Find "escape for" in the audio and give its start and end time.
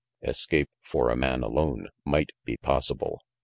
0.23-1.11